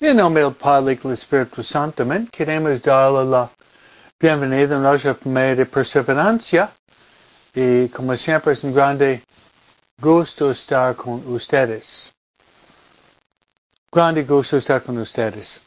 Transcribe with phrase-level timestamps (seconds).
[0.00, 2.28] En nombre del Padre y del Espíritu Santo, amén.
[2.28, 3.50] Queremos darle la
[4.16, 6.70] bienvenida a nuestra familia de perseverancia.
[7.52, 9.24] Y como siempre es un grande
[10.00, 12.12] gusto estar con ustedes.
[13.90, 15.60] Grande gusto estar con ustedes.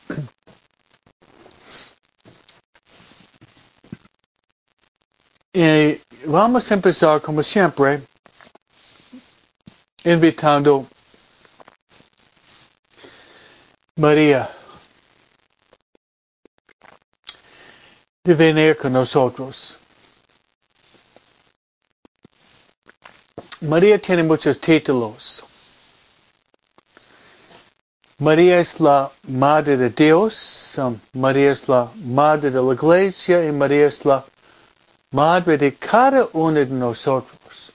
[5.52, 8.02] Y vamos a empezar como siempre
[10.06, 10.88] invitando
[13.98, 14.50] María
[18.24, 19.78] de venir con nosotros.
[23.62, 25.44] María tiene muchos títulos.
[28.18, 30.80] María es la Madre de Dios,
[31.14, 34.24] María es la Madre de la Iglesia y María es la
[35.12, 37.74] Madre de cada uno de nosotros.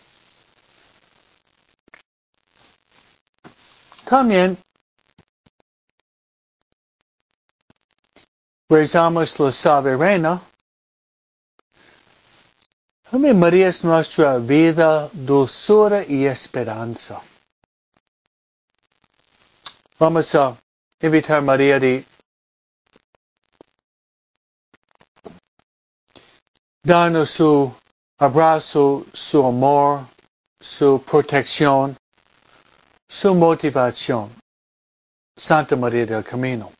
[4.04, 4.56] También
[8.68, 10.42] rezamos la soberana.
[13.12, 17.22] Ave María es nuestra vida, dulzura y esperanza.
[19.98, 20.56] Vamos a
[21.00, 22.04] invitar a María de
[26.82, 27.72] darnos su
[28.18, 30.06] abrazo, su amor,
[30.60, 31.96] su protección,
[33.08, 34.34] su motivación.
[35.38, 36.75] Santa María del Camino.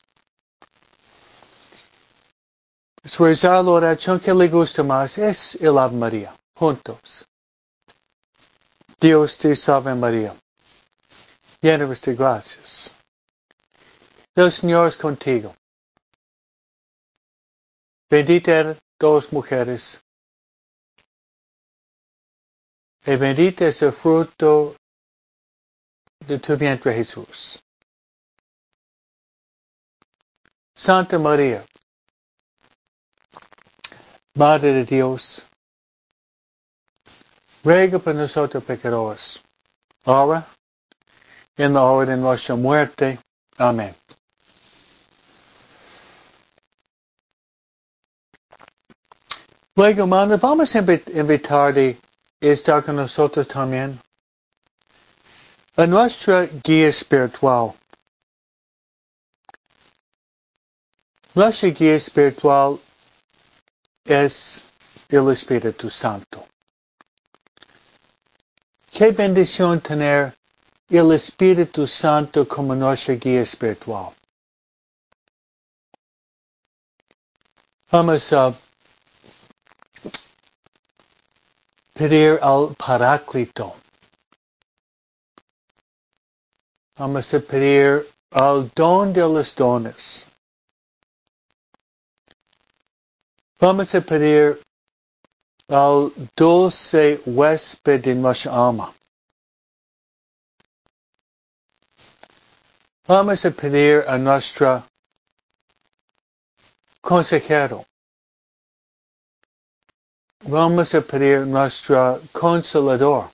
[3.07, 7.25] Rezar la oración que le gusta más es el Ave María, juntos.
[9.01, 10.35] Dios te salve María,
[11.61, 12.91] llena de gracias.
[14.35, 15.55] El Señor es contigo.
[18.11, 20.03] Bendita eres dos mujeres.
[23.05, 24.75] Y bendito es el fruto
[26.27, 27.63] de tu vientre Jesús.
[30.75, 31.65] Santa María,
[34.37, 35.43] Madre de Dios,
[37.65, 39.41] ruega por nosotros pecadores,
[40.05, 40.47] ahora
[41.57, 43.19] en la hora de nuestra muerte.
[43.57, 43.95] Amén.
[49.75, 51.95] Luego, hermanos, vamos a invitar a
[52.39, 53.99] estar con nosotros también
[55.77, 57.73] a nuestra guía espiritual.
[61.35, 62.79] Nuestra guía espiritual
[64.07, 64.63] es
[65.09, 66.47] el Espíritu Santo.
[68.91, 70.35] Qué bendición tener
[70.89, 74.13] el Espíritu Santo como nuestra guía espiritual.
[77.91, 78.55] Vamos a
[81.93, 83.75] pedir al Paráclito.
[86.97, 90.27] Vamos a pedir al don de los dones.
[93.59, 94.61] Vamos a pedir
[95.69, 98.93] al dulce huésped de nuestra alma.
[103.09, 104.85] Vamos a pedir a nuestro
[107.01, 107.87] consejero.
[110.43, 113.31] Vamos a pedir nuestro consolador.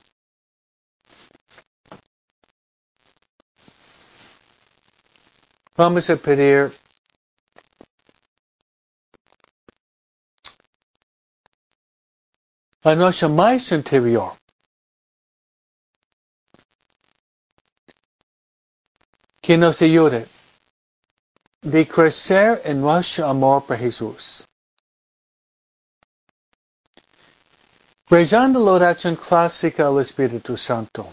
[5.75, 6.72] Vamos a pedir
[12.82, 14.37] a nuestro maestro interior.
[19.41, 20.28] Que nos ayude
[21.62, 24.44] de crecer en nuestro amor por Jesús.
[28.09, 31.12] Rezando la oración clásica al Espíritu Santo.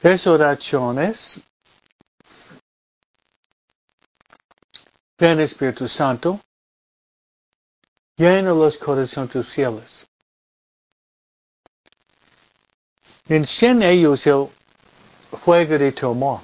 [0.00, 1.40] Es,
[5.18, 6.40] ven Espíritu Santo,
[8.18, 10.06] llena los corazones tus fieles.
[13.28, 14.48] Enciende ellos el
[15.38, 16.40] fuego de tu amor.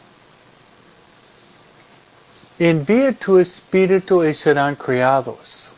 [2.58, 5.70] Envía tu espíritu y serán criados.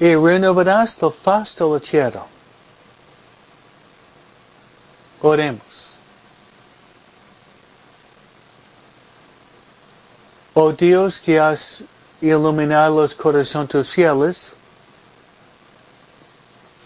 [0.00, 2.24] Y renovarás la faz de la tierra.
[5.20, 5.90] Oremos.
[10.54, 11.82] Oh Dios que has
[12.20, 14.52] iluminar los corazones fieles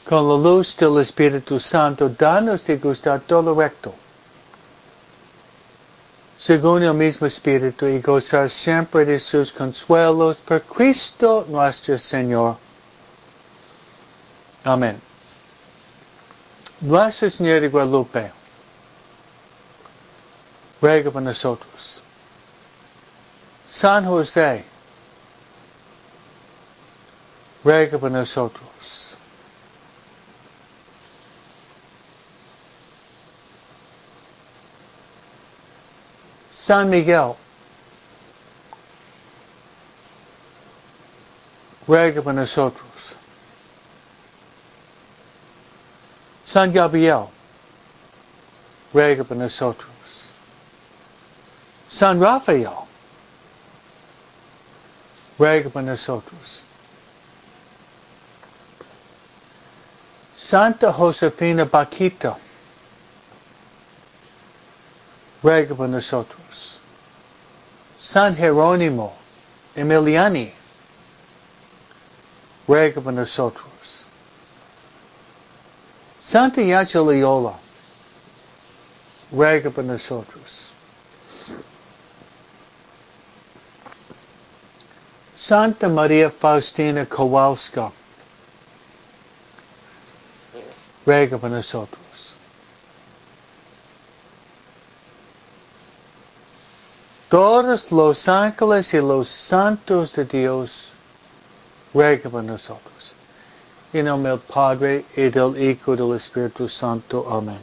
[0.05, 3.94] con la luz del Espíritu Santo, danos de gustar todo recto,
[6.37, 12.56] según el mismo Espíritu, y gozar siempre de sus consuelos por Cristo nuestro Señor.
[14.64, 15.00] Amén.
[16.81, 18.32] Nuestra Señora de Guadalupe,
[20.81, 22.02] ruega por nosotros.
[23.69, 24.64] San José,
[27.64, 29.14] ruega por nosotros.
[36.50, 37.35] San Miguel,
[41.87, 42.87] ruega por nosotros.
[46.44, 47.29] San Gabriel,
[48.93, 49.91] ruega por nosotros.
[51.88, 52.87] San Rafael,
[55.38, 56.62] ruega por nosotros.
[60.52, 62.37] Santa Josefina Baquita,
[65.43, 66.78] ruega nosotros.
[67.99, 69.12] San Jerónimo
[69.75, 70.52] Emiliani,
[72.69, 74.04] ruega nosotros.
[76.20, 77.55] Santa Yacha Loyola,
[79.32, 80.66] ruega nosotros.
[85.34, 87.90] Santa Maria Faustina Kowalska,
[91.04, 92.34] ruega nosotros.
[97.28, 100.90] Todos los ángeles y los santos de Dios,
[101.94, 103.14] ruega por nosotros.
[103.93, 107.26] En nombre del Padre, y del Hijo, y del Espíritu Santo.
[107.31, 107.58] Amén.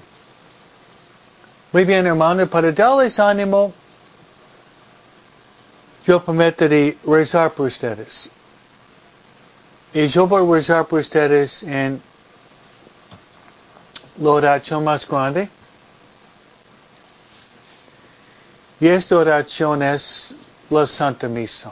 [1.72, 3.72] Muy bien, hermano, para darles ánimo,
[6.06, 8.30] yo prometo de rezar por ustedes.
[9.94, 12.02] Y yo voy a rezar por ustedes en
[14.20, 15.50] la oración más grande.
[18.80, 20.34] Y esta oración es
[20.70, 21.72] la Santa Misa.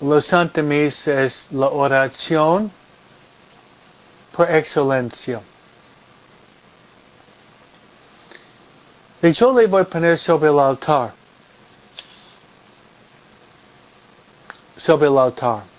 [0.00, 2.70] La Santa Misa es la oración
[4.32, 5.40] por excelencia.
[9.22, 11.14] Y yo le voy a poner sobre el altar.
[14.76, 15.73] Sobre el altar.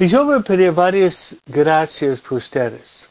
[0.00, 3.10] Y yo voy a pedir varias gracias por ustedes.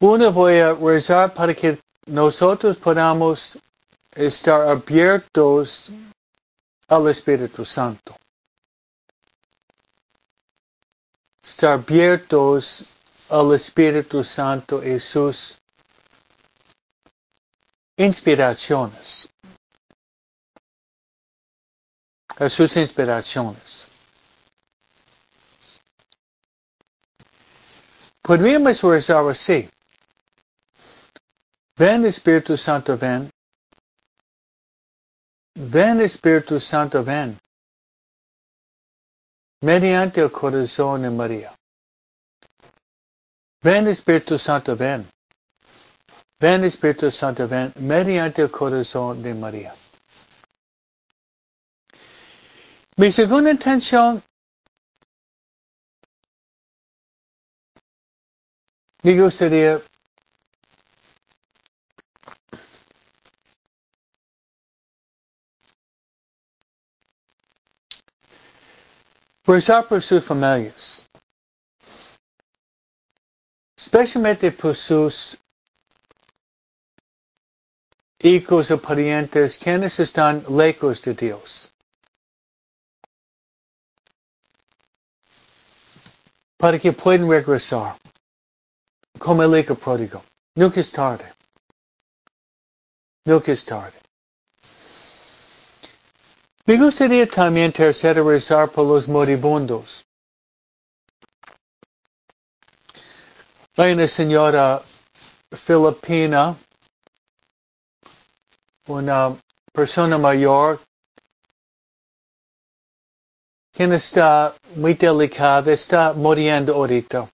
[0.00, 3.58] Uno voy a rezar para que nosotros podamos
[4.14, 5.90] estar abiertos
[6.88, 8.14] al Espíritu Santo.
[11.42, 12.84] Estar abiertos
[13.30, 15.58] al Espíritu Santo y sus
[17.96, 19.26] inspiraciones.
[22.38, 23.84] A sus inspiraciones.
[28.22, 29.68] Podríamos rezar así.
[31.76, 33.30] Ven Espíritu Santo, ven.
[35.54, 37.38] Ven Espíritu Santo, ven.
[39.62, 41.54] Mediante el corazón de María.
[43.62, 45.08] Ven Espíritu Santo, ven.
[46.38, 47.72] Ven Espíritu Santo, ven.
[47.80, 49.74] Mediante el corazón de María.
[53.00, 54.20] Mi segunda intención
[59.04, 59.80] me gustaría
[69.46, 71.06] rezar por sus familias,
[73.76, 75.38] especialmente por sus
[78.18, 81.72] hijos o parientes quienes están lejos de Dios.
[86.58, 87.96] Para que puedan regresar
[89.18, 90.22] como el hijo pródigo.
[90.56, 91.32] Nunca es tarde.
[93.24, 93.98] Nunca es tarde.
[96.66, 100.04] Me gustaría también tercerizar por los moribundos.
[103.76, 104.82] Hay una señora
[105.52, 106.56] filipina,
[108.88, 109.36] una
[109.72, 110.80] persona mayor
[113.78, 117.30] quien está muy delicada, está muriendo ahorita.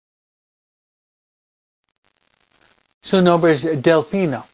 [3.01, 4.45] Su nombre es Delfina.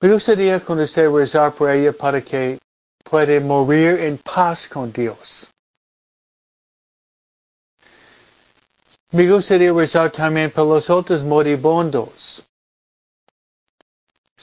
[0.00, 2.56] Me gustaría con usted rezar por ella para que
[3.02, 5.50] pueda morir en paz con Dios.
[9.10, 12.44] Me gustaría rezar también por los otros moribundos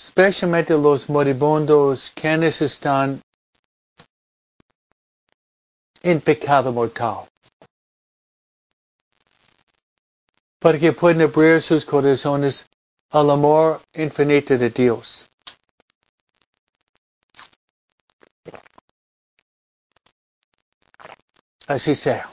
[0.04, 3.22] especialmente los moribundos quienes están
[6.02, 7.28] en pecado mortal.
[10.60, 12.66] Para que puedan abrir sus corazones
[13.12, 15.26] al amor infinito de Dios.
[21.68, 22.30] Así sea.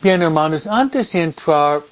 [0.00, 1.82] Bien, hermanos, antes de entrar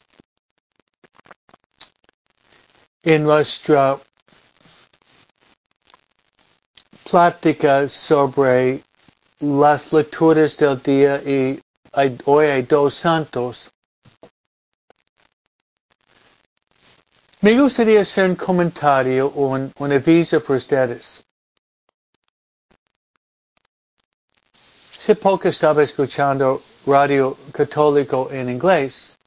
[3.02, 3.98] en nuestra
[7.10, 8.82] plática sobre
[9.40, 11.60] las lecturas del día y
[12.24, 13.70] hoy hay dos santos.
[17.40, 21.24] Me gustaría hacer un comentario o un, un aviso para ustedes.
[24.96, 29.18] Hace poco estaba escuchando radio católico en inglés.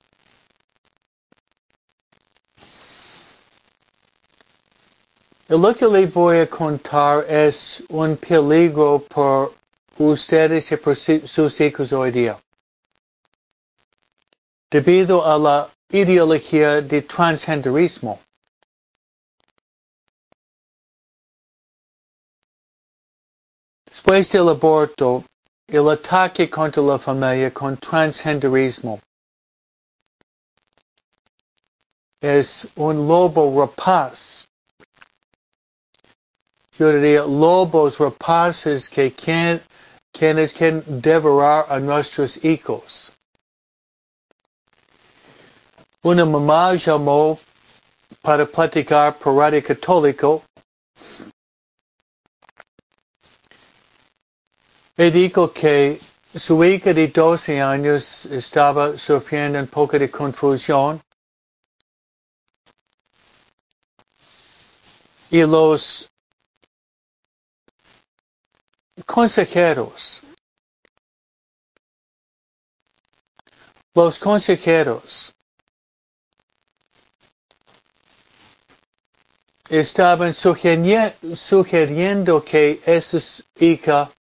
[5.48, 9.54] Lo que le voy a contar es un peligro por
[9.98, 12.40] ustedes y por sus hijos hoy día.
[14.72, 18.20] Debido a la ideología de transgenderismo.
[23.86, 25.24] Después del aborto,
[25.68, 29.00] el ataque contra la familia con transgenderismo
[32.22, 34.48] es un lobo rapaz.
[36.78, 39.62] Yo diría lobos rapaces que quien,
[40.12, 43.14] quienes quieren devorar a nuestros hijos.
[46.02, 47.40] Una mamá llamó
[48.22, 50.44] para platicar por radio católico
[54.98, 56.00] y dijo que
[56.36, 61.02] su hija de 12 años estaba sufriendo un poco de confusión
[65.32, 66.10] y los
[69.06, 70.22] consejeros
[73.96, 75.34] los consejeros
[79.70, 83.18] estaban sugiriendo que esa
[83.58, 84.12] hija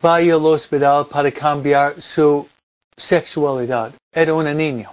[0.00, 2.48] vaya al hospital para cambiar su
[2.96, 3.92] sexualidad.
[4.12, 4.90] Era una niña.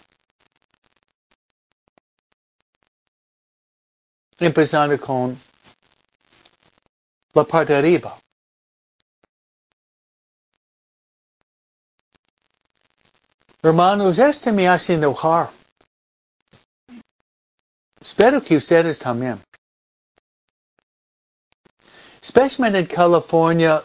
[4.40, 5.40] Empezando con
[7.34, 8.20] la parte arriba.
[13.62, 15.50] Hermanos, este me hace enojar.
[18.00, 19.42] Espero que ustedes también.
[22.22, 23.84] Especialmente en California,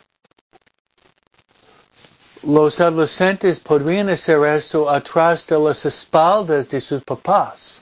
[2.42, 7.80] los adolescentes podrían hacer esto atrás de las espaldas de sus papás.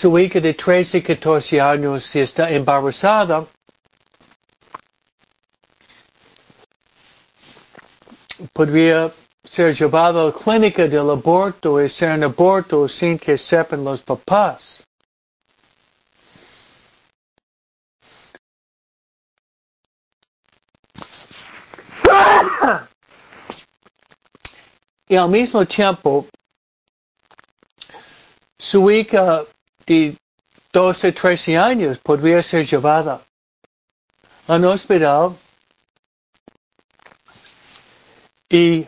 [0.00, 3.44] Su hija de 13, 14 años, si está embarazada,
[8.54, 9.12] podría
[9.44, 14.00] ser llevado a la clínica del aborto y hacer un aborto sin que sepan los
[14.00, 14.82] papás.
[25.06, 26.26] Y al mismo tiempo,
[28.58, 29.44] su hija
[29.90, 30.16] de
[30.72, 33.20] 12, 13 años podría ser llevada
[34.46, 35.36] a un hospital
[38.48, 38.86] y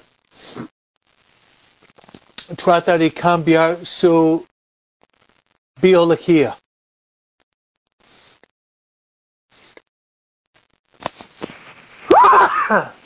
[2.57, 4.47] trata de cambiar su
[5.81, 6.57] biología.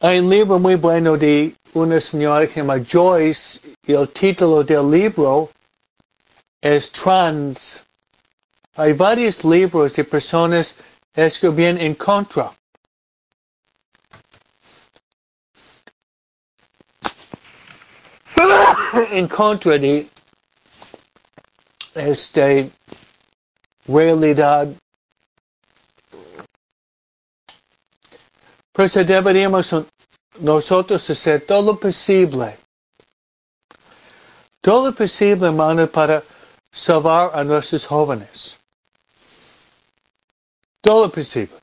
[0.00, 4.62] Hay un libro muy bueno de una señora que se llama Joyce y el título
[4.62, 5.50] del libro
[6.60, 7.84] es Trans.
[8.76, 10.76] Hay varios libros de personas
[11.16, 12.52] escriben en contra.
[19.10, 20.08] en contra de
[21.96, 22.46] esta
[23.88, 24.68] realidad.
[28.78, 29.74] Por deberíamos
[30.38, 32.56] nosotros hacer todo lo posible.
[34.60, 36.22] Todo lo posible, hermano, para
[36.70, 38.56] salvar a nuestros jóvenes.
[40.80, 41.56] Todo lo posible.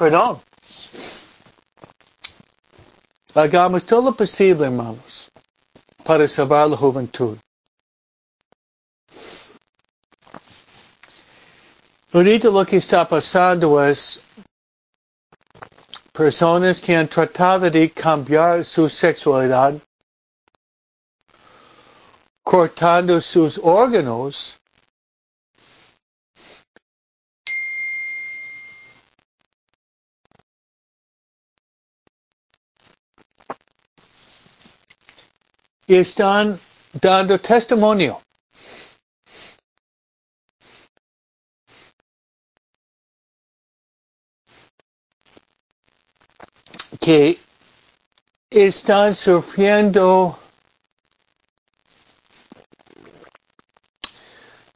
[0.00, 0.42] Perdón.
[3.36, 5.30] Hagamos todo lo posible, hermanos,
[6.02, 7.38] para salvar la juventud.
[12.10, 14.22] Bonito lo que está pasando es
[16.10, 19.74] personas que han tratado de cambiar su sexualidad
[22.42, 24.58] cortando sus órganos
[35.86, 36.58] y están
[36.94, 38.22] dando testimonio.
[47.00, 47.38] Que
[48.50, 50.38] están sufriendo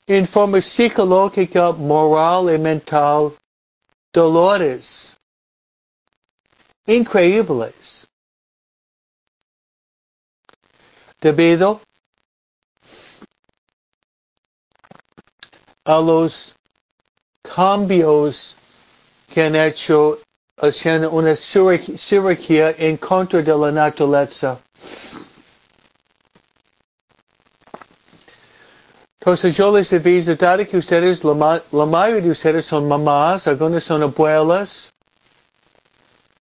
[0.07, 3.33] en forma psicológica, moral y mental
[4.12, 5.17] dolores
[6.87, 8.07] increíbles.
[11.21, 11.81] Debido
[15.85, 16.55] a los
[17.43, 18.57] cambios
[19.29, 20.19] que han hecho
[20.62, 24.59] haciendo una cirugía en contra de la naturaleza.
[29.19, 33.85] Entonces yo les aviso, dado que ustedes, la, la mayoría de ustedes son mamás, algunas
[33.85, 34.92] son abuelas,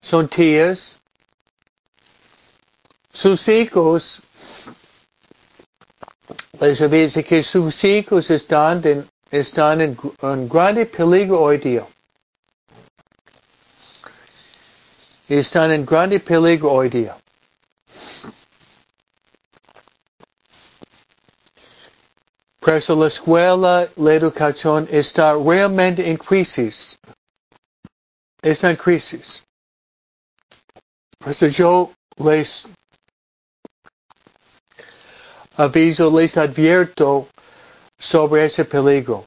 [0.01, 0.97] son tías,
[3.13, 4.21] sus hijos,
[6.59, 11.85] les aviso que sus hijos están en, están en, en grande peligro hoy día.
[15.39, 17.15] Están en grande peligro hoy día.
[22.59, 26.97] Por la escuela, la educación está realmente en crisis.
[28.41, 29.43] Está en crisis.
[31.17, 32.67] Por eso yo les
[35.55, 37.27] aviso, les advierto
[37.97, 39.25] sobre ese peligro.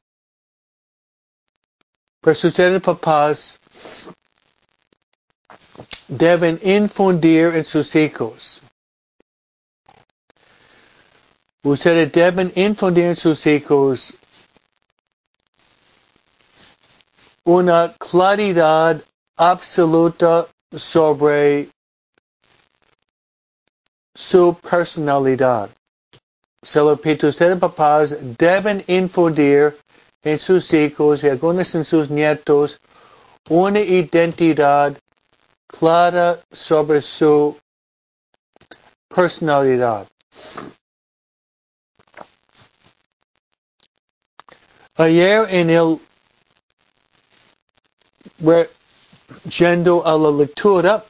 [2.21, 3.59] Por eso ustedes papás
[6.09, 8.61] deben infundir en sus hijos.
[11.62, 14.12] Ustedes deben infundir en sus hijos
[17.45, 19.03] una claridad
[19.37, 21.69] absoluta sobre
[24.14, 25.71] su personalidad.
[26.62, 29.77] Se lo repito, ustedes papás deben infundir
[30.23, 32.79] en sus hijos y algunos en sus nietos
[33.51, 34.97] una identidad
[35.79, 37.59] clara sobre su
[39.09, 40.07] personalidad.
[44.97, 45.99] Ayer en el
[49.45, 51.05] yendo a la lectura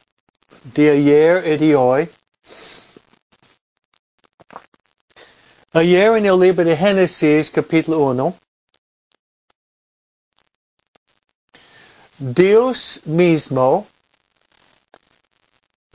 [0.73, 2.09] de ayer y de hoy,
[5.73, 8.35] ayer en el libro de Génesis capítulo 1,
[12.17, 13.87] Dios mismo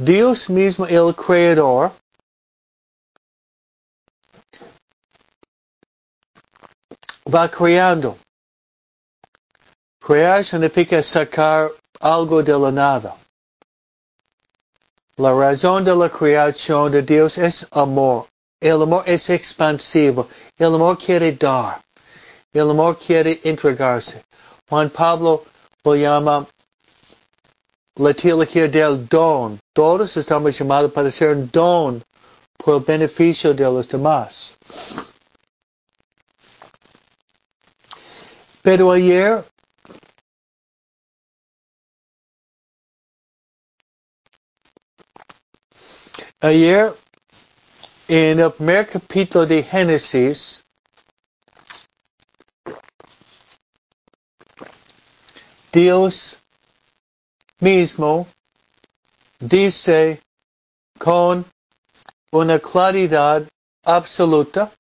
[0.03, 1.93] Dios mismo, el Creador,
[7.27, 8.17] va creando.
[10.01, 11.69] Crear significa sacar
[12.01, 13.15] algo de la nada.
[15.19, 18.27] La razón de la creación de Dios es amor.
[18.59, 20.29] El amor es expansivo.
[20.57, 21.83] El amor quiere dar.
[22.55, 24.25] El amor quiere entregarse.
[24.67, 25.45] Juan Pablo
[25.85, 26.47] lo llama
[27.97, 29.59] la teología del don.
[29.73, 32.03] Todos estamos llamados para ser don
[32.57, 34.57] por beneficio de los demás.
[38.63, 39.45] Pero ayer
[46.41, 46.95] ayer
[48.09, 50.63] en el primer capítulo de Génesis
[55.73, 56.37] Dios
[57.61, 58.27] mismo
[59.39, 60.21] dice
[60.99, 61.45] con
[62.33, 63.47] una claridad
[63.85, 64.71] absoluta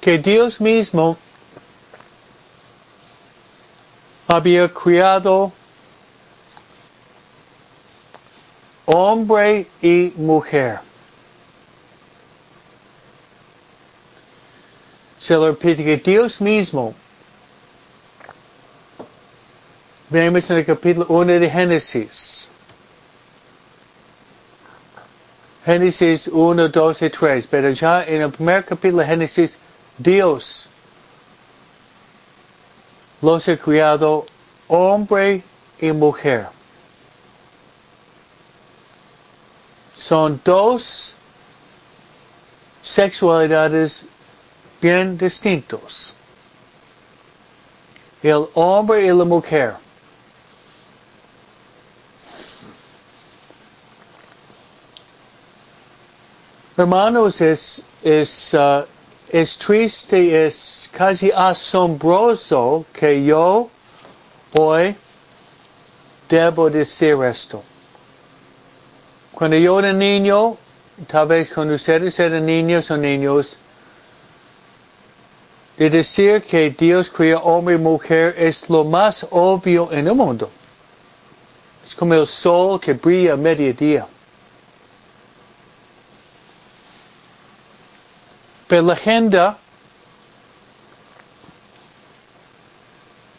[0.00, 1.16] que Dios mismo
[4.28, 5.52] había criado
[8.84, 10.80] hombre y mujer.
[15.18, 16.94] Se lo repite que Dios mismo
[20.14, 22.46] Vemos en el capítulo 1 de Génesis.
[25.64, 27.46] Génesis 1, 2 y 3.
[27.48, 29.58] Pero ya en el primer capítulo de Génesis,
[29.98, 30.68] Dios
[33.20, 34.24] los ha criado
[34.68, 35.42] hombre
[35.80, 36.46] y mujer.
[39.96, 41.16] Son dos
[42.82, 44.06] sexualidades
[44.80, 46.12] bien distintos.
[48.22, 49.83] El hombre y la mujer.
[56.76, 58.84] Hermanos, es, es, uh,
[59.30, 63.70] es triste, es casi asombroso que yo
[64.58, 64.96] hoy
[66.28, 67.62] debo decir esto.
[69.30, 70.56] Cuando yo era niño,
[71.06, 73.56] tal vez cuando ustedes eran niños o niños,
[75.76, 80.50] de decir que Dios creó hombre y mujer es lo más obvio en el mundo.
[81.86, 84.08] Es como el sol que brilla a mediodía.
[88.66, 89.58] Pero la agenda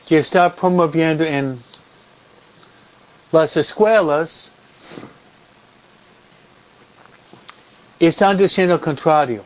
[0.05, 1.61] que está promoviendo en
[3.31, 4.49] las escuelas
[7.99, 9.43] están diciendo lo contrario.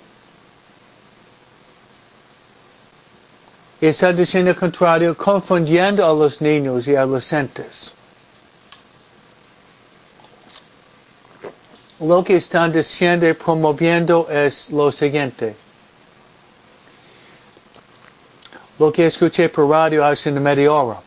[3.79, 7.91] Están diciendo lo contrario, confundiendo a los niños y adolescentes.
[12.01, 15.55] Lo que están diciendo y promoviendo es lo siguiente.
[18.79, 21.01] Lo que escuché por radio hace una media hora.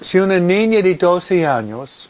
[0.00, 2.08] Si una niña de 12 años,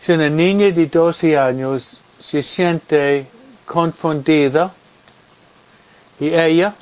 [0.00, 3.28] si una niña de 12 años se siente
[3.64, 4.74] confundida
[6.18, 6.74] y ella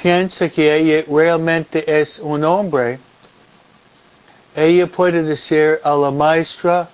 [0.00, 3.00] piensa que ella realmente es un hombre,
[4.54, 6.88] ella puede decir a la maestra,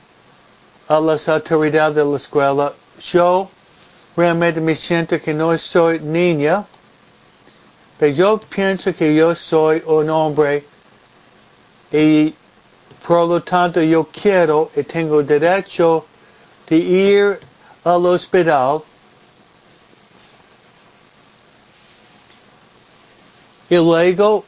[0.89, 2.73] a las autoridades de la escuela,
[3.13, 3.51] yo
[4.17, 6.65] realmente me siento que no soy niña,
[7.99, 10.65] pero yo pienso que yo soy un hombre
[11.93, 12.35] y
[13.07, 16.07] por lo tanto yo quiero y tengo derecho
[16.69, 17.41] de ir
[17.85, 18.83] al hospital
[23.69, 24.45] y luego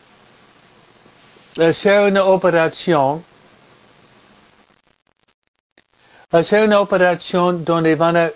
[1.59, 3.25] hacer una operación
[6.31, 8.31] hacer una operación donde van a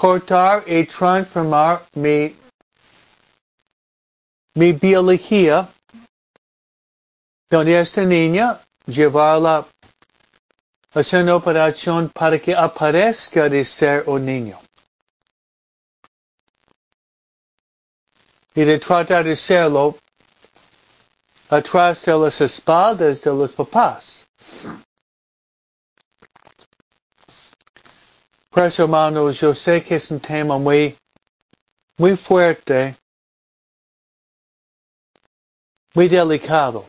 [0.00, 2.34] cortar y transformar mi,
[4.54, 5.68] mi biología,
[7.50, 9.66] donde esta niña, llevarla
[10.94, 14.58] hacer una operación para que aparezca de ser un niño.
[18.54, 19.98] Y de tratar de serlo
[21.50, 24.26] atrás de las espaldas de los papás.
[28.52, 30.98] Pues hermanos, yo sé que es un tema muy,
[31.96, 32.96] muy fuerte,
[35.94, 36.84] muy delicado.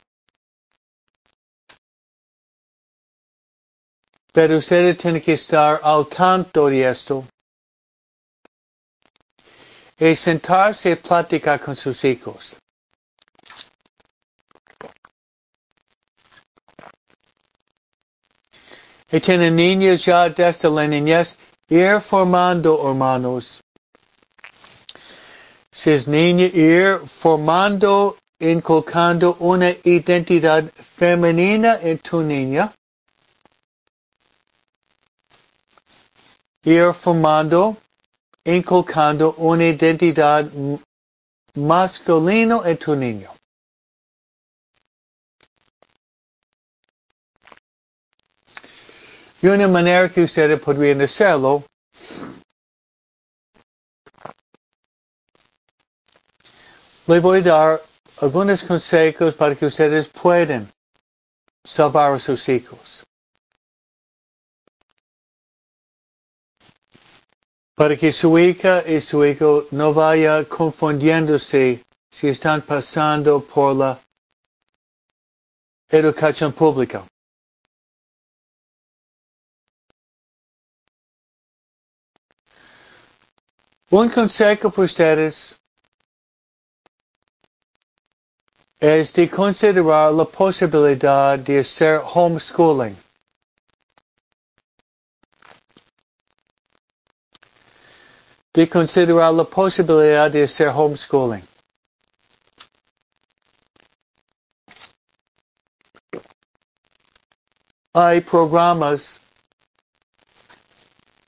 [4.33, 7.27] Pero ustedes tienen que estar al tanto de esto.
[9.99, 12.57] Y sentarse y platicar con sus hijos.
[19.11, 21.37] Y tienen niños ya desde la niñez
[21.71, 23.63] ir formando, hermanos.
[25.71, 32.73] Si es niña, ir formando, inculcando una identidad femenina en tu niña.
[36.63, 37.77] Ir formando,
[38.43, 40.51] inculcando una identidad
[41.55, 43.29] masculina en tu niño.
[49.41, 51.63] Y una manera que ustedes podrían hacerlo
[57.07, 57.81] le voy a dar
[58.21, 60.71] algunos consejos para que ustedes puedan
[61.63, 63.03] salvar a sus hijos.
[67.75, 73.99] Para que su hija y su hijo no vaya confundiéndose si están pasando por la
[75.89, 77.03] educación pública.
[83.93, 85.59] Un consejo para ustedes
[88.79, 92.95] es de considerar la posibilidad de hacer homeschooling.
[98.53, 101.45] De considerar la posibilidad de hacer homeschooling.
[107.93, 109.19] Hay programas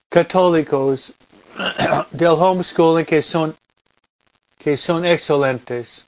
[0.10, 1.12] católicos
[2.11, 3.55] del homeschooling que son,
[4.57, 6.05] que son excelentes.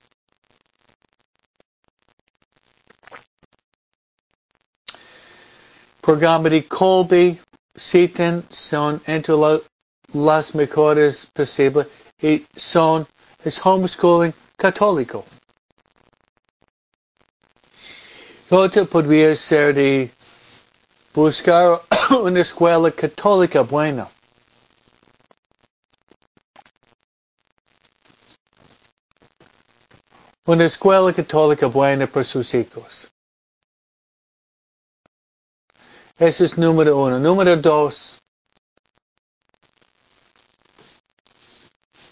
[6.01, 7.39] Programa de Colby,
[7.77, 9.60] Seaton son entre la,
[10.13, 11.88] las mejores posibles
[12.21, 13.08] y son,
[13.43, 15.25] es homeschooling católico.
[18.49, 20.12] Otro podría ser de
[21.13, 21.81] buscar
[22.21, 24.08] una escuela católica buena.
[30.47, 33.12] Una escuela católica buena para sus hijos.
[36.19, 37.17] Eso es número uno.
[37.17, 38.19] Número dos.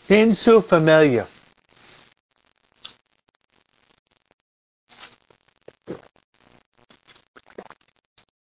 [0.10, 1.28] En su familia.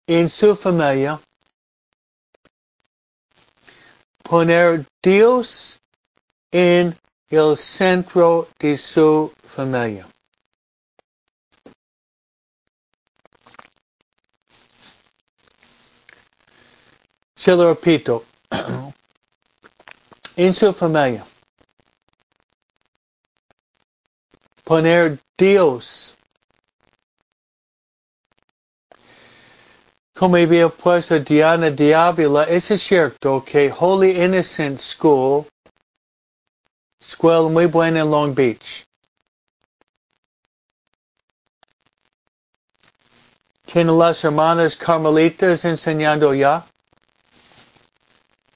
[0.08, 1.20] En su familia.
[4.24, 5.80] Poner Dios
[6.50, 10.06] en el centro de su familia.
[17.34, 18.24] Se lo repito.
[20.36, 21.24] en su familia.
[24.64, 26.14] Poner Dios.
[30.14, 35.46] Como había puesto Diana Ávila, es cierto que Holy Innocent School,
[37.06, 38.86] escuela muy buena en Long Beach,
[43.76, 46.64] tiene las hermanas carmelitas enseñando ya.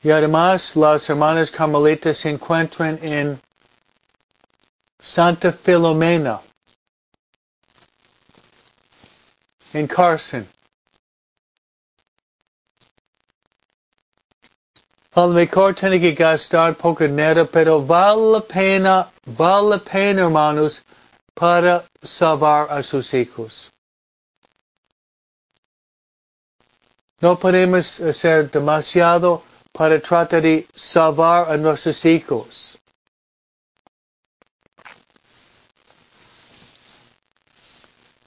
[0.03, 3.39] Y además las hermanas carmelitas se encuentran en
[4.99, 6.41] Santa Filomena,
[9.75, 10.49] en Carson.
[15.21, 20.23] A lo mejor tiene que gastar poco dinero, pero vale la pena, vale la pena,
[20.23, 20.83] hermanos,
[21.35, 23.71] para salvar a sus hijos.
[27.21, 32.79] No podemos hacer demasiado para tratar de salvar a nuestros hijos.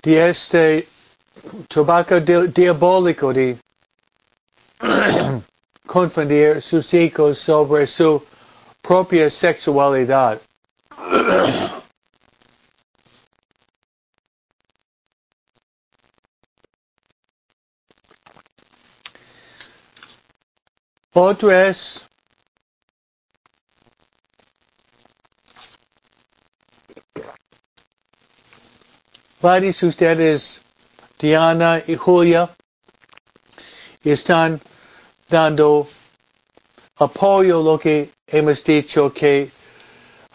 [0.03, 0.87] De este
[1.69, 3.57] trabajo diabólico de
[5.93, 8.25] confundir sus hijos sobre su
[8.81, 10.41] propia sexualidad.
[21.13, 22.03] Otro es
[29.39, 30.63] varios de ustedes,
[31.19, 32.49] Diana y Julia,
[34.03, 34.59] están
[35.29, 35.87] dando
[36.99, 39.49] apoyo a lo que hemos dicho que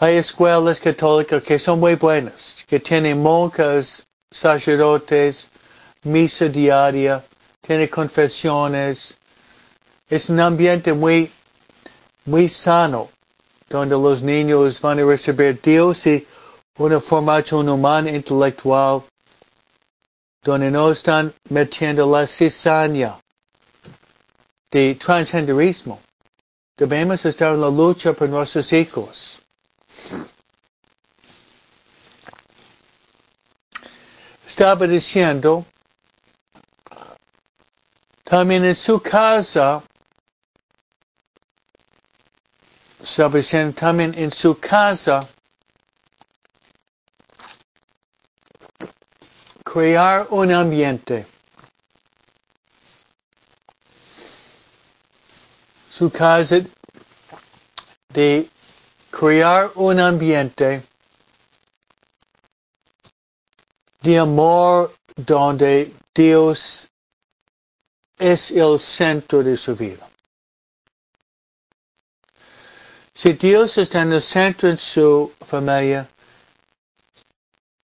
[0.00, 5.48] hay escuelas católicas que son muy buenas, que tienen monjas, sacerdotes,
[6.04, 7.24] misa diaria,
[7.60, 9.16] tienen confesiones,
[10.08, 11.30] es un ambiente muy,
[12.24, 13.08] muy sano,
[13.68, 16.26] donde los niños van a recibir Dios y
[16.78, 19.02] una formación humana intelectual,
[20.42, 23.18] donde no están metiendo la cizaña
[24.70, 26.00] de transgenderismo.
[26.76, 29.40] Debemos estar en la lucha por nuestros hijos.
[34.46, 35.64] Estaba diciendo,
[38.24, 39.82] también en su casa
[43.28, 45.26] diciendo también en su casa
[49.64, 51.26] crear un ambiente.
[55.98, 56.60] Su casa
[58.10, 58.48] de
[59.10, 60.80] crear un ambiente
[64.00, 66.88] de amor donde Dios
[68.16, 70.08] es el centro de su vida.
[73.12, 76.08] Si Dios está en el centro de su familia,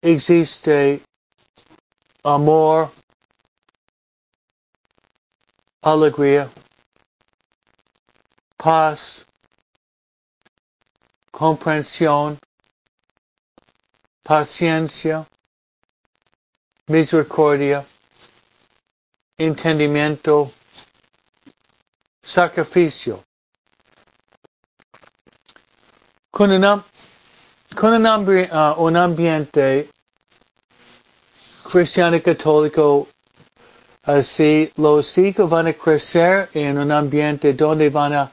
[0.03, 1.01] existe
[2.23, 2.91] amor,
[5.81, 6.51] alegría,
[8.63, 9.25] paz,
[11.31, 12.39] comprensión,
[14.23, 15.27] paciencia,
[16.87, 17.85] misericordia,
[19.37, 20.49] entendimiento,
[22.21, 23.21] sacrificio.
[26.31, 26.83] con un,
[27.75, 29.89] con un, uh, un ambiente
[31.69, 33.07] cristiano católico
[34.03, 38.31] así, los hijos van a crecer en un ambiente donde van a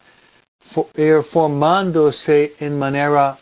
[0.95, 3.39] ir formándose en manera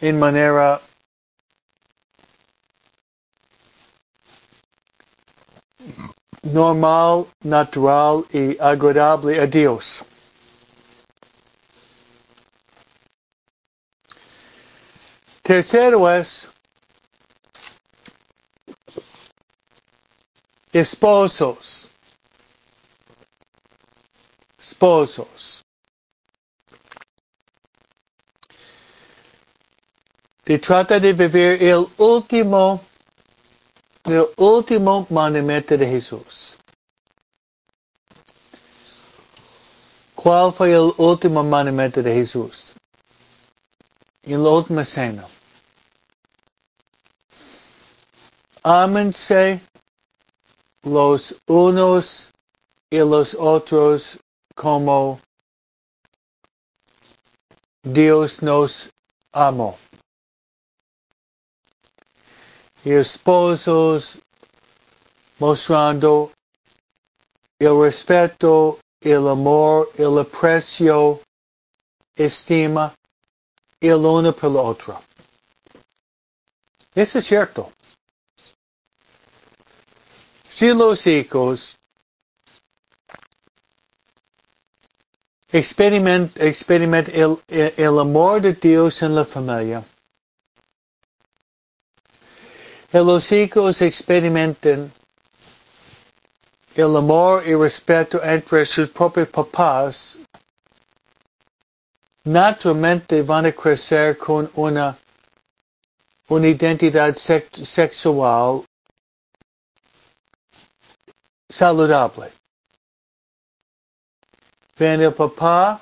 [0.00, 0.80] en manera
[6.42, 10.04] normal, natural y agradable a Dios.
[15.42, 16.48] Tercero es
[20.72, 21.88] esposos.
[24.78, 25.64] Esposos.
[30.62, 32.80] trata de vivir el último,
[34.04, 36.56] el último mandamiento de Jesús.
[40.14, 42.76] ¿Cuál fue el último mandamiento de Jesús?
[44.22, 45.26] En la última cena.
[48.62, 49.60] Ámense
[50.84, 52.30] los unos
[52.90, 54.16] y los otros
[54.58, 55.20] como
[57.84, 58.90] Dios nos
[59.32, 59.78] amó.
[62.84, 64.18] Y esposos
[65.38, 66.32] mostrando
[67.60, 71.20] el respeto, el amor, el aprecio,
[72.16, 72.92] estima
[73.80, 75.00] el uno por el otro.
[76.96, 77.70] Eso es cierto.
[80.48, 81.77] Si los hijos
[85.52, 89.82] experimentan experiment el, el amor de Dios en la familia,
[92.92, 94.92] los hijos experimentan
[96.74, 100.16] el amor y respeto entre sus propios papás,
[102.24, 104.96] naturalmente van a crecer con una,
[106.28, 108.64] una identidad sexual
[111.48, 112.30] saludable.
[114.78, 115.80] Ven el papá,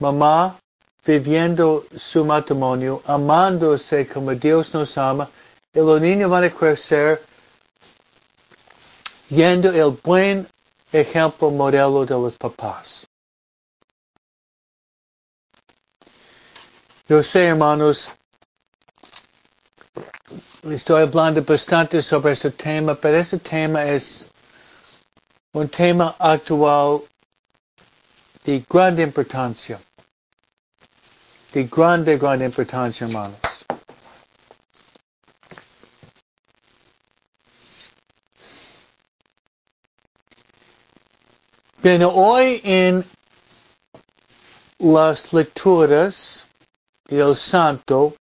[0.00, 0.58] mamá,
[1.06, 5.30] viviendo su matrimonio, amándose como Dios nos ama,
[5.72, 7.22] y los niños van a crecer
[9.28, 10.48] yendo el buen
[10.92, 13.06] ejemplo modelo de los papás.
[17.06, 18.10] Yo sé, hermanos,
[20.62, 24.26] estoy hablando bastante sobre ese tema, pero ese tema es
[25.52, 27.02] un tema actual
[28.44, 29.80] de grande importancia.
[31.52, 33.38] De grande, grande importancia, hermanos.
[41.82, 43.04] Bien, hoy en
[44.78, 46.46] las lecturas
[47.08, 48.14] del Santo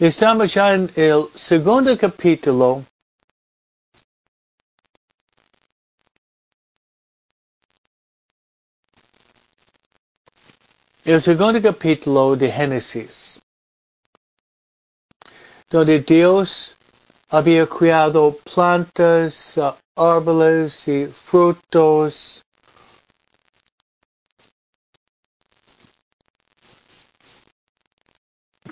[0.00, 2.86] Estamos ya en el segundo capítulo
[11.04, 13.42] el segundo capítulo de Génesis
[15.68, 16.78] donde Dios
[17.28, 22.42] había creado plantas, uh, árboles y frutos.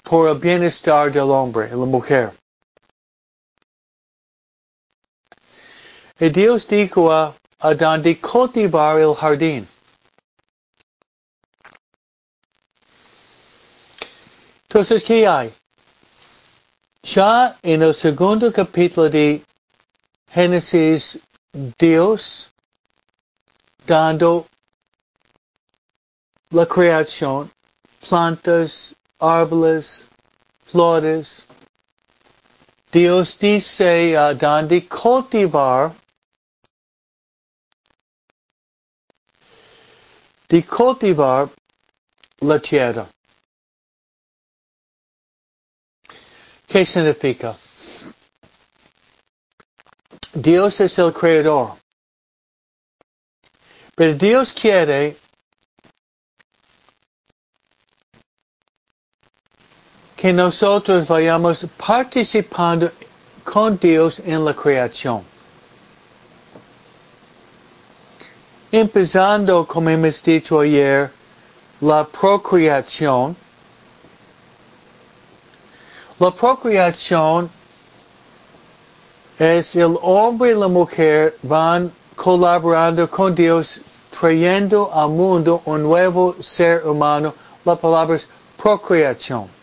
[0.09, 2.33] Por el bienestar del hombre y la mujer.
[6.18, 9.68] Y Dios dijo a Adán de cultivar el jardín.
[14.62, 15.53] Entonces, ¿qué hay?
[17.03, 19.42] Ya en el segundo capítulo de
[20.31, 21.18] Génesis,
[21.79, 22.51] Dios
[23.87, 24.47] dando
[26.51, 27.51] la creación,
[28.07, 30.05] plantas, árboles,
[30.65, 31.45] flores.
[32.91, 35.95] Dios uh, dice a Adán de cultivar,
[40.49, 41.51] de cultivar
[42.41, 43.07] la tierra.
[46.67, 47.57] ¿Qué significa?
[50.35, 51.77] Dios es el creador.
[53.95, 55.17] Pero Dios quiere
[60.19, 62.91] que nosotros vayamos participando
[63.45, 65.23] con Dios en la creación.
[68.73, 71.11] Empezando, como hemos dicho ayer,
[71.81, 73.37] la procreación
[76.19, 77.49] la procreación
[79.39, 86.35] es el hombre y la mujer van colaborando con Dios, trayendo al mundo un nuevo
[86.41, 87.33] ser humano.
[87.64, 88.27] La palabra es
[88.61, 89.58] procreación.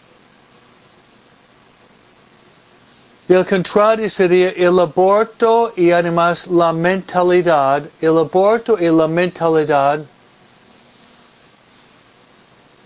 [3.27, 10.01] Y el contrario sería el aborto y además la mentalidad, el aborto y la mentalidad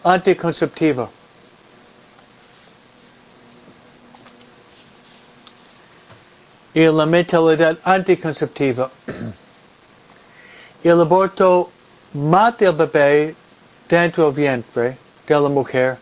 [0.04, 1.10] anticonceptiva.
[6.74, 8.90] y la mentalidad anticonceptiva.
[10.84, 11.72] El aborto
[12.14, 13.36] mata el bebé
[13.90, 15.98] dentro del vientre de la mujer.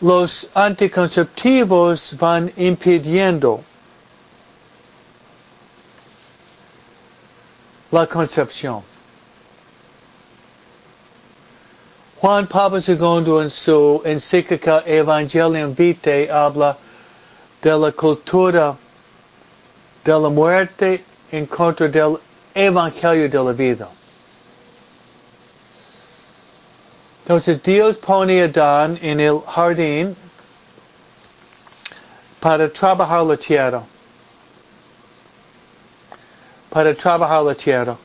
[0.00, 3.64] Los anticonceptivos van impidiendo
[7.90, 8.82] la concepción.
[12.20, 16.76] Juan Pablo II en su encíclica Evangelium Vitae habla
[17.62, 18.76] de la cultura
[20.04, 22.18] de la muerte en contra del
[22.54, 23.88] evangelio de la vida.
[27.28, 30.16] Entonces Dios pone a Adán en el jardín
[32.40, 33.82] para trabajar la tierra.
[36.70, 37.98] Para trabajar la tierra.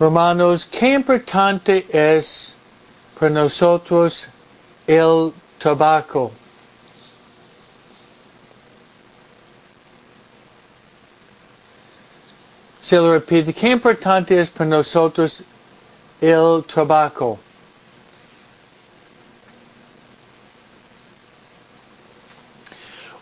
[0.00, 2.54] Romanos, qué importante es
[3.20, 4.26] para nosotros
[4.86, 6.32] el tabaco.
[12.88, 15.42] Se lo repite, qué importante es para nosotros
[16.22, 17.38] el tabaco.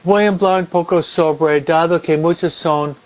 [0.04, 2.96] Voy a hablar un poco sobre, dado que muchos son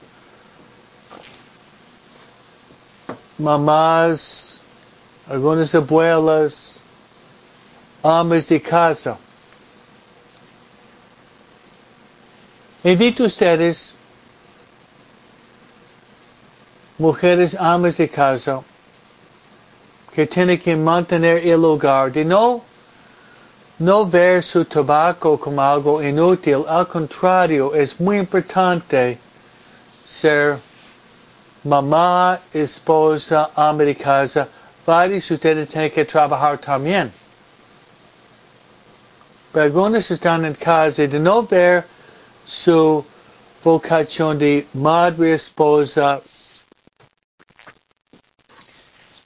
[3.38, 4.60] mamás,
[5.30, 6.78] algunas abuelas,
[8.02, 9.16] amas de casa.
[12.84, 13.94] Invito a ustedes,
[17.00, 18.62] mujeres amas de casa,
[20.12, 22.62] que tienen que mantener el hogar, de no,
[23.78, 29.18] no ver su tabaco como algo inútil, al contrario, es muy importante
[30.04, 30.58] ser
[31.64, 34.46] mamá, esposa, ama de casa,
[34.84, 37.10] varios ustedes tienen que trabajar también.
[39.52, 41.86] Pero algunos están en casa de no ver
[42.44, 43.02] su
[43.64, 46.20] vocación de madre, esposa,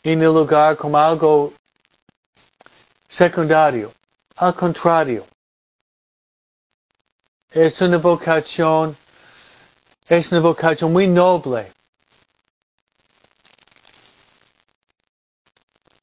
[0.04, 1.54] en el lugar como algo
[3.08, 3.92] secundario.
[4.36, 5.26] Al contrario,
[7.50, 8.96] es una vocación,
[10.06, 11.72] es una vocación muy noble.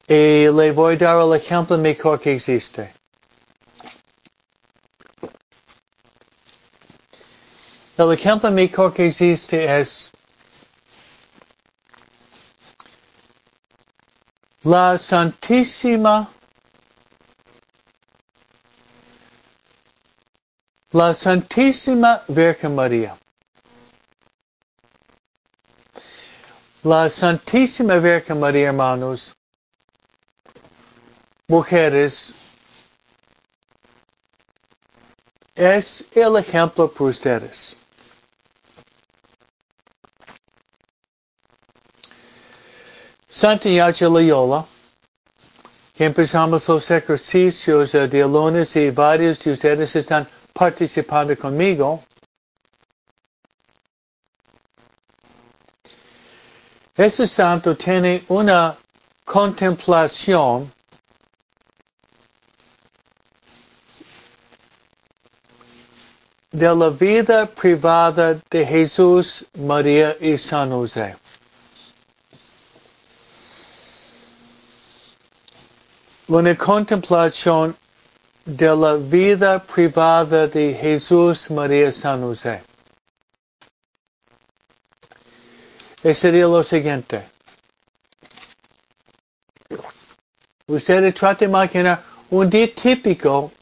[0.08, 2.92] Y le voy a dar el ejemplo mejor que existe.
[7.96, 10.11] El ejemplo mejor que existe es
[14.64, 16.28] la Santísima
[20.92, 23.16] la Santísima Virgen María.
[26.84, 29.32] La Santísima Virgen María, hermanos,
[31.48, 32.32] mujeres,
[35.54, 37.76] es el ejemplo para ustedes.
[43.42, 44.64] Santiago Loyola,
[45.92, 52.04] que empezamos los ejercicios de lunes y varios de ustedes están participando conmigo.
[56.96, 58.76] Ese santo tiene una
[59.24, 60.72] contemplación
[66.52, 71.21] de la vida privada de Jesús, María y San José.
[76.32, 77.76] Una contemplación
[78.46, 82.62] de la vida privada de Jesús, María San José.
[86.14, 87.22] Sería lo siguiente.
[90.68, 93.52] Ustedes traten de imaginar un día típico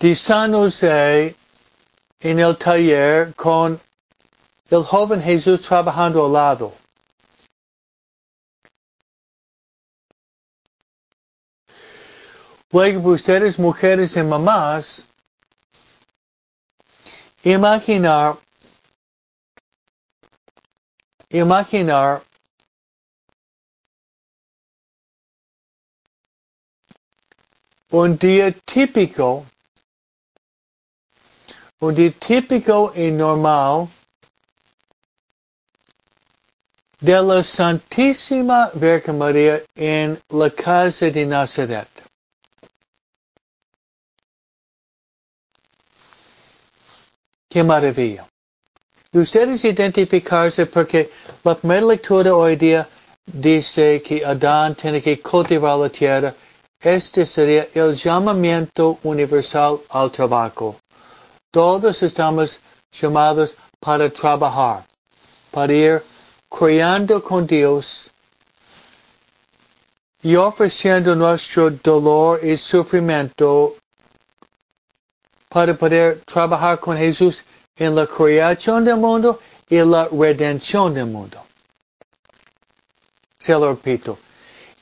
[0.00, 1.36] de San José
[2.18, 3.80] en el taller con
[4.70, 6.81] el joven Jesús trabajando al lado.
[12.72, 15.04] Luego ustedes, mujeres y mamás,
[17.44, 18.36] imaginar,
[21.30, 22.22] imaginar
[27.90, 29.44] un día típico
[31.82, 33.88] un día típico y normal
[37.00, 41.91] de la Santísima Virgen María en la casa de Nazaret.
[47.52, 48.26] Qué maravilla.
[49.12, 51.10] Ustedes identificarse porque
[51.44, 52.88] la primera lectura hoy día
[53.26, 56.34] dice que Adán tiene que cultivar la tierra.
[56.80, 60.76] Este sería el llamamiento universal al trabajo.
[61.50, 62.58] Todos estamos
[62.90, 64.86] llamados para trabajar,
[65.50, 66.02] para ir
[66.48, 68.10] creando con Dios
[70.22, 73.76] y ofreciendo nuestro dolor y sufrimiento
[75.52, 77.44] para poder trabajar con Jesús
[77.76, 79.38] en la creación del mundo
[79.68, 81.44] y la redención del mundo.
[83.38, 84.18] Se lo repito.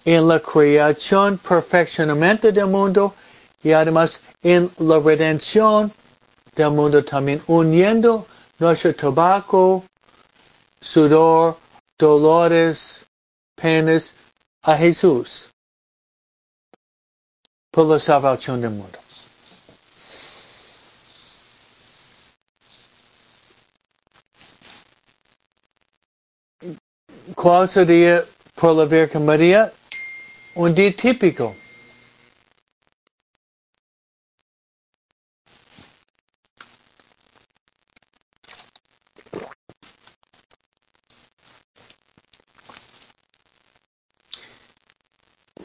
[0.04, 3.14] En la creación, perfeccionamiento del mundo
[3.62, 5.92] y además en la redención
[6.54, 8.26] del mundo también uniendo
[8.58, 9.84] nuestro tabaco,
[10.80, 11.58] sudor,
[11.98, 13.06] dolores,
[13.56, 14.14] penas
[14.62, 15.50] a Jesús
[17.70, 18.98] por la salvación del mundo.
[27.34, 29.72] ¿Cuál sería por la Virgen María?
[30.54, 31.54] Un día típico.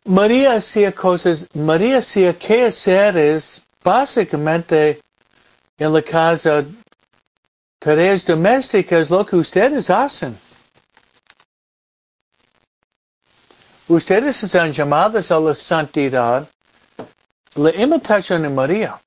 [0.08, 5.02] María hacía cosas, María hacía quehaceres básicamente
[5.80, 6.64] en la casa,
[7.80, 10.45] tareas domésticas, lo que ustedes hacen.
[13.88, 16.50] Ustedes están llamados a la santidad,
[17.56, 19.00] la imitación de María.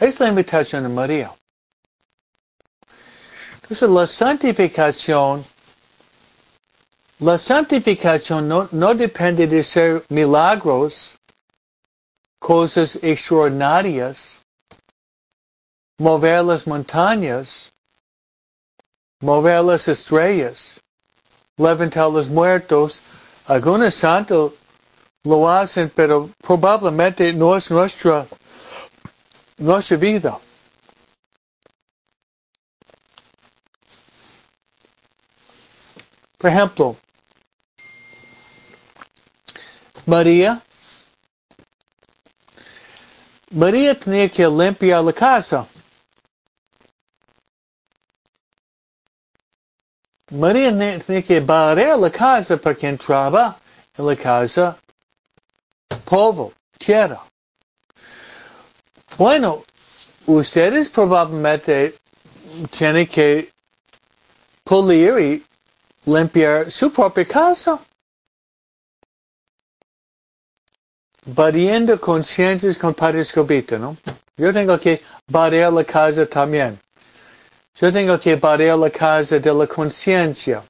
[0.00, 1.32] Es la imitación de María.
[3.62, 5.44] Entonces la santificación
[7.20, 11.16] La santificación no, no depende de ser milagros,
[12.40, 14.40] cosas extraordinarias,
[15.98, 17.72] mover las montañas,
[19.20, 20.80] mover las estrellas,
[21.56, 23.00] levantar los muertos.
[23.46, 24.52] Algunos santos
[25.22, 28.26] lo hacen, pero probablemente no es nuestra,
[29.58, 30.38] nuestra vida.
[36.38, 36.96] Por ejemplo,
[40.04, 40.60] María.
[43.50, 45.66] María tenía que limpiar la casa.
[50.34, 53.56] María tenía que barrer la casa porque entraba
[53.96, 54.76] en la casa
[56.04, 57.22] polvo, tierra.
[59.16, 59.62] Bueno,
[60.26, 61.94] ustedes probablemente
[62.76, 63.52] tienen que
[64.64, 65.46] pulir y
[66.10, 67.78] limpiar su propia casa.
[71.26, 73.96] Barriendo conciencias con Padre Escobito, ¿no?
[74.36, 76.78] Yo tengo que barrer la casa también.
[77.76, 80.62] Yo tengo que barrer la casa de la conciencia,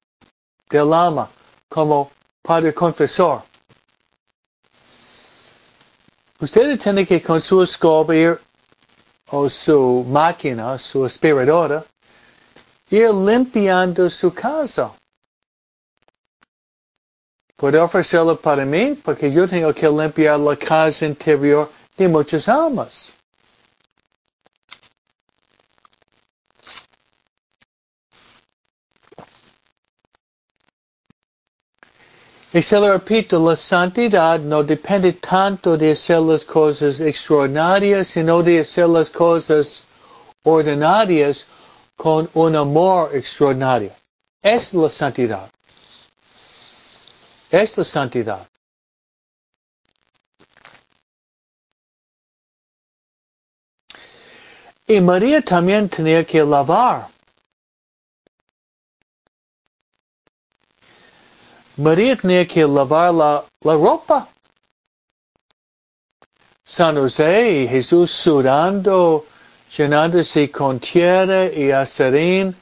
[0.71, 1.29] del alma,
[1.69, 2.11] como
[2.43, 3.43] Padre Confesor.
[6.41, 8.41] Ustedes tienen que con su escoba ir,
[9.31, 11.85] o su máquina, su aspiradora,
[12.91, 14.93] ir limpiando su casa.
[17.57, 23.15] Puede ofrecerlo para mí porque yo tengo que limpiar la casa interior de muchas almas.
[32.55, 38.45] Y se lo repito, la santidad no depende tanto de hacer las cosas extraordinarias, sino
[38.45, 39.83] de hacer las cosas
[40.45, 41.47] ordinarias
[41.97, 43.91] con un amor extraordinario.
[44.41, 45.51] Es la santidad.
[47.51, 48.49] Es la santidad.
[54.87, 57.09] Y María también tenía que lavar.
[61.77, 64.29] María tenía que lavar la, ropa.
[66.65, 69.27] San José y Jesús sudando,
[69.77, 72.55] llenándose con tierra y azarín,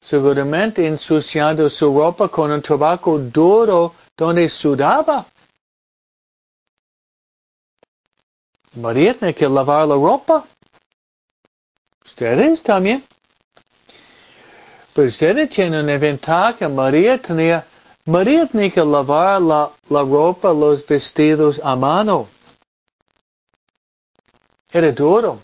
[0.00, 5.26] seguramente ensuciando su ropa con un tabaco duro donde sudaba.
[8.74, 10.44] María tiene que lavar la ropa.
[12.04, 13.04] Ustedes también.
[14.94, 16.68] Pero ustedes tienen una ventaja.
[16.68, 17.66] María tenía,
[18.04, 22.26] María tenía que lavar la, ropa, los vestidos a mano.
[24.72, 25.40] Era duro.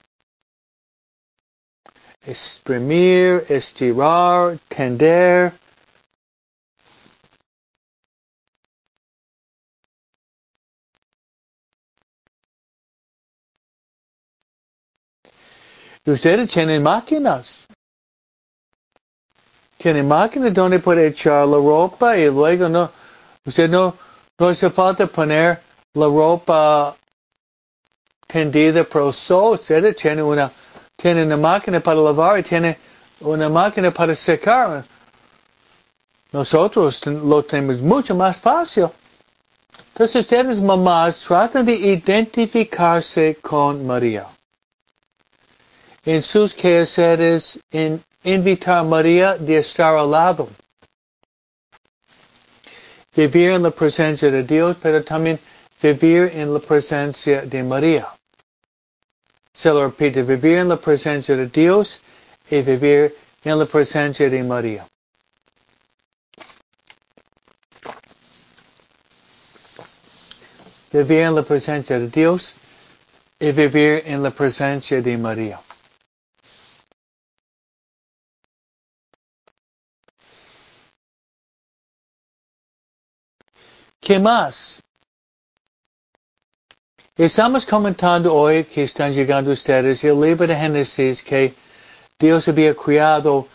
[2.26, 5.52] Exprimir, estirar, tender.
[16.04, 17.68] Ustedes tienen máquinas.
[19.78, 22.90] Tienen máquinas donde puede echar la ropa y luego no,
[23.44, 23.94] usted no,
[24.36, 25.60] no hace falta poner
[25.94, 26.96] la ropa
[28.26, 29.54] tendida el sol.
[29.54, 30.50] Ustedes tienen una,
[30.96, 32.76] tienen una máquina para lavar y tienen
[33.20, 34.84] una máquina para secar.
[36.32, 38.88] nosotros lo tenemos mucho más fácil.
[39.92, 44.26] Entonces ustedes mamás tratan de identificarse con María.
[46.04, 50.48] En sus quehaceres, en invitar a María de estar al lado.
[53.14, 55.38] Vivir en la presencia de Dios, pero también
[55.82, 58.08] vivir en la presencia de María.
[59.52, 62.00] Se lo repite, vivir en la presencia de Dios
[62.50, 64.86] y vivir en la presencia de María.
[70.92, 72.54] Vivir en la presencia de Dios
[73.40, 75.60] y vivir en la presencia de María.
[84.08, 84.80] ¿Qué más?
[87.14, 91.52] Estamos comentando hoy que están llegando ustedes el libro de Génesis que
[92.18, 93.46] Dios había creado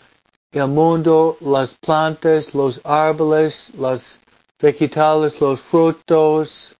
[0.52, 4.20] el mundo, las plantas, los árboles, los
[4.60, 6.76] vegetales, los frutos.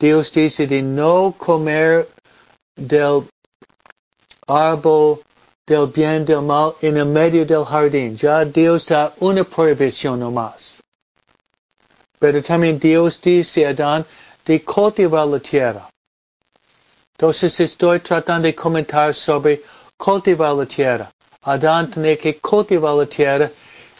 [0.00, 2.08] Dios dice de no comer
[2.74, 3.28] del
[4.48, 5.20] árbol
[5.68, 8.16] del bien, del mal en el medio del jardín.
[8.16, 10.83] Ya Dios da una prohibición nomás.
[12.18, 14.04] Pero también Dios dice a Adán
[14.44, 15.88] de cultivar la tierra.
[17.16, 19.62] Entonces estoy tratando de comentar sobre
[19.96, 21.10] cultivar la tierra.
[21.42, 23.50] Adán tenía que cultivar la tierra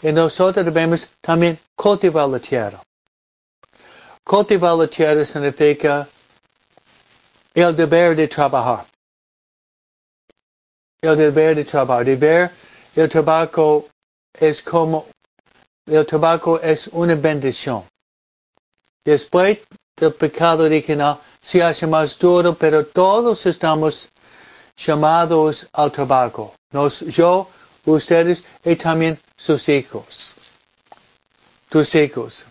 [0.01, 2.81] y nosotros debemos también cultivar la tierra.
[4.23, 6.07] Cultivar la tierra significa
[7.53, 8.85] el deber de trabajar.
[11.01, 12.05] El deber de trabajar.
[12.05, 12.51] Deber,
[12.95, 13.87] el tabaco
[14.33, 15.07] es como,
[15.85, 17.83] el tabaco es una bendición.
[19.05, 19.59] Después
[19.95, 24.09] del pecado original se hace más duro, pero todos estamos
[24.75, 26.55] llamados al tabaco.
[26.71, 27.47] Nos, yo,
[27.85, 30.31] ustedes y también sus hijos.
[31.69, 32.43] Tus hijos.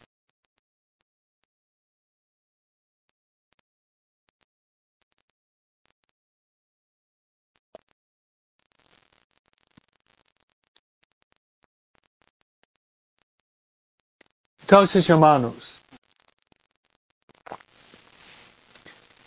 [14.60, 15.83] Entonces, hermanos,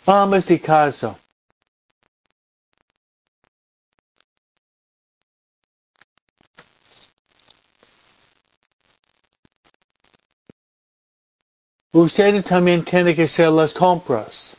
[0.08, 1.14] amas de casa.
[11.92, 14.54] Usted también tiene que hacer las compras.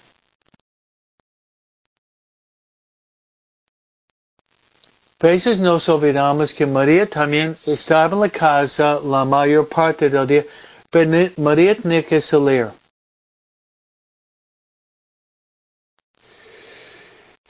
[5.19, 10.45] Veces nos olvidamos que María también estaba en la casa la mayor parte del día,
[10.89, 12.78] pero María tenía que salir.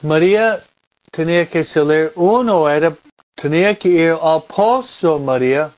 [0.02, 0.64] María
[1.10, 2.96] tenía que salir, uno era,
[3.34, 5.72] tenía que ir al pozo María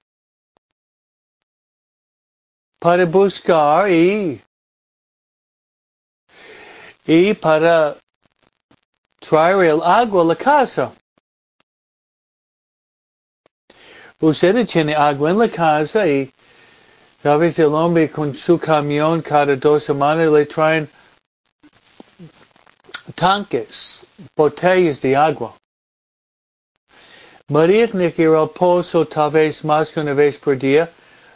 [2.79, 4.41] para buscar y,
[7.05, 7.97] y para
[9.19, 10.93] traer el agua a la casa.
[14.21, 16.33] Usted tiene agua en la casa y
[17.25, 20.89] a veces el hombre con su camión cada dos semanas le traen
[23.15, 24.01] tanques,
[24.37, 25.55] botellas de agua.
[27.49, 30.91] María al pozo tal vez más que una vez por día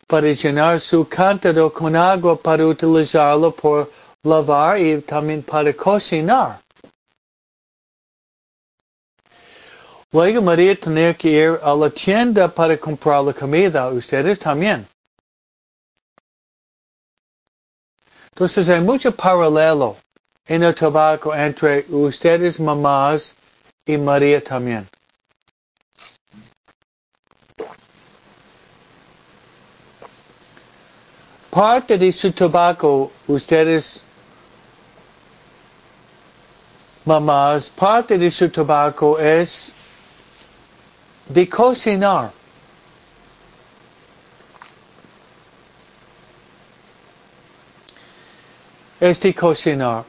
[0.06, 3.90] para llenar su cántaro con agua para utilizarlo por
[4.22, 6.60] lavar y también para cocinar.
[10.12, 14.86] Luego María tenía que ir a la tienda para comprar la comida, ustedes también.
[18.30, 19.96] Entonces hay mucho paralelo
[20.46, 23.34] en el tabaco entre ustedes mamás
[23.84, 24.88] y María también.
[31.56, 34.02] parte de su tabaco, ustedes,
[37.02, 39.72] mamás, parte de su tabaco es
[41.26, 42.30] de cocinar.
[49.00, 50.04] Es de cocinar.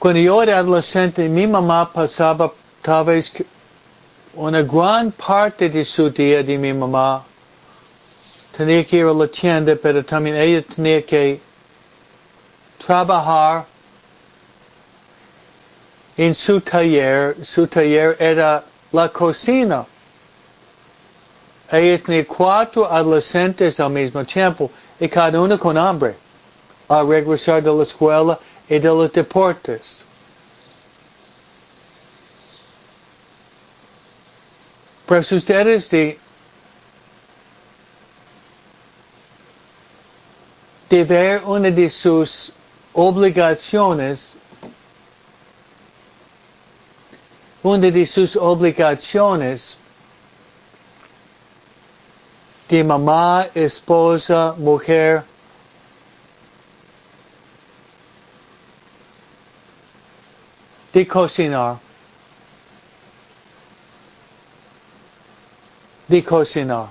[0.00, 3.30] Cuando yo era adolescente, mi mamá pasaba tal vez
[4.32, 7.22] una gran parte de su día de mi mamá
[8.56, 11.38] tenía que ir a la tienda, pero también ella tenía que
[12.78, 13.66] trabajar
[16.16, 17.36] en su taller.
[17.44, 19.84] Su taller era la cocina.
[21.70, 26.16] Ella tenía cuatro adolescentes al mismo tiempo y cada uno con hambre
[26.88, 28.38] a regresar de la escuela
[28.70, 30.04] y de los deportes.
[35.06, 36.16] Pues ustedes de,
[40.88, 42.52] de ver una de sus
[42.92, 44.34] obligaciones,
[47.64, 49.76] una de sus obligaciones
[52.68, 55.24] de mamá, esposa, mujer,
[60.92, 61.78] de cocinar.
[66.08, 66.88] De cocinar.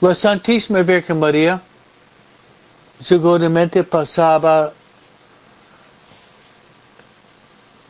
[0.00, 1.60] La Santísima Virgen María
[3.00, 4.72] seguramente pasaba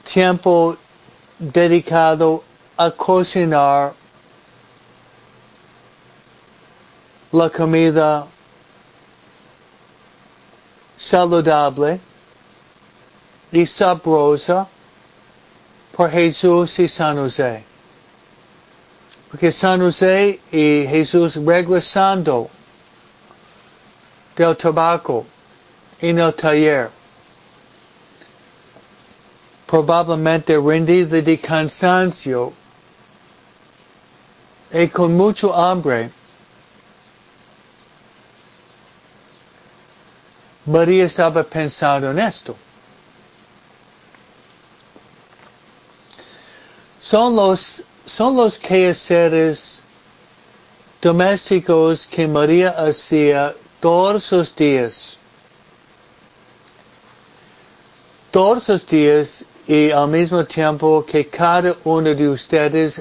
[0.04, 0.76] tiempo
[1.38, 2.42] dedicado
[2.76, 3.92] a cocinar
[7.30, 8.26] la comida
[10.98, 12.00] saludable
[13.52, 14.66] y sabrosa
[15.96, 17.64] por Jesús y San José.
[19.30, 22.50] Porque San José y Jesús regresando
[24.36, 25.26] del tabaco
[26.00, 26.90] en el taller,
[29.66, 32.52] probablemente rendido de cansancio
[34.72, 36.10] y con mucho hambre,
[40.68, 42.54] María estaba pensando en esto.
[47.00, 49.80] Son los, son los quehaceres
[51.00, 55.16] domésticos que María hacía todos los días.
[58.30, 63.00] Todos los días y al mismo tiempo que cada uno de ustedes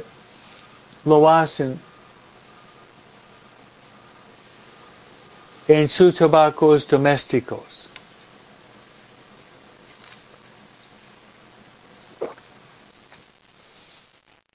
[1.03, 1.77] lo hacen
[5.67, 7.89] en sus trabajos domésticos.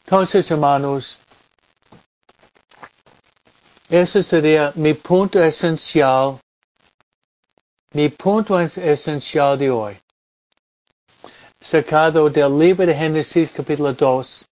[0.05, 1.19] Entonces, hermanos,
[3.89, 6.39] ese sería mi punto esencial,
[7.93, 9.99] mi punto esencial de hoy,
[11.61, 14.47] sacado del libro de Génesis capítulo 2.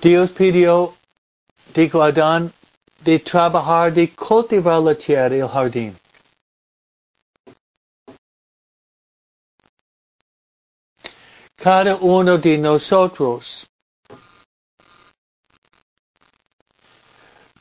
[0.00, 0.94] Dios pidió,
[1.74, 2.52] dijo Adán,
[3.00, 5.96] de trabajar, de cultivar la tierra y el jardín.
[11.56, 13.66] Cada uno de nosotros,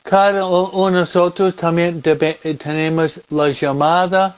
[0.04, 4.38] cada uno de nosotros también tenemos la llamada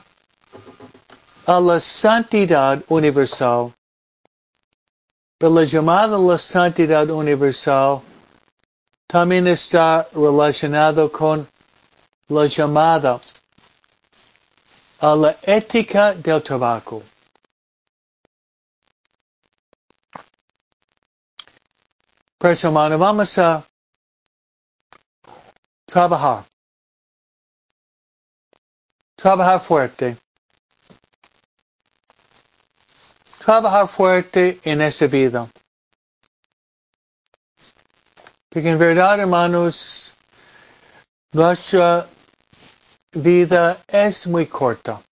[1.46, 3.72] a la santidad universal.
[5.38, 8.02] Pero la llamada a la santidad universal
[9.08, 11.48] también está relacionado con
[12.28, 13.18] la llamada
[15.00, 17.02] a la ética del trabajo.
[22.36, 23.66] Pues hermano, vamos a
[25.86, 26.44] trabajar.
[29.16, 30.18] Trabajar fuerte.
[33.38, 35.48] Trabajar fuerte en esta vida.
[38.50, 40.14] Porque en verdad, hermanos,
[41.32, 42.08] nuestra
[43.12, 45.02] vida es muy corta.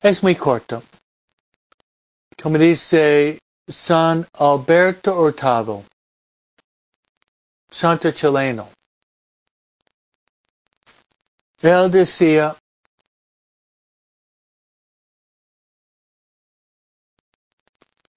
[0.00, 0.80] Es muy corta.
[2.40, 5.84] Como dice San Alberto Hurtado,
[7.68, 8.68] santo chileno.
[11.60, 12.56] Él decía,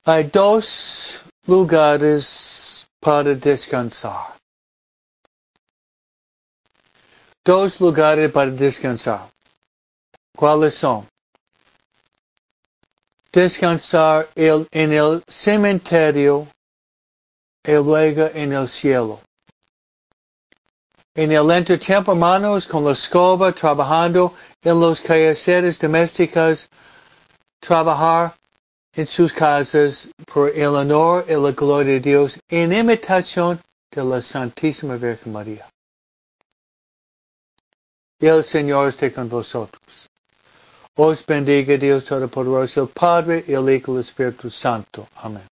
[0.04, 4.34] Hay dos lugares para descansar.
[7.46, 9.30] Dos lugares para descansar.
[10.36, 11.08] ¿Cuáles son?
[13.32, 16.48] Descansar en el cementerio
[17.64, 19.20] y luego en el cielo.
[21.14, 24.34] En el entretiempo, hermanos, con la escoba, trabajando
[24.64, 26.68] en los quehaceres domésticos,
[27.60, 28.34] trabajar
[28.94, 33.62] en sus casas por el honor y la gloria de Dios en imitación
[33.92, 35.68] de la Santísima Virgen María.
[38.20, 40.08] El Señor esté con vosotros.
[40.96, 45.08] Os bendiga Dios Todopoderoso, Padre, el Hijo y el Espíritu Santo.
[45.16, 45.51] Amén.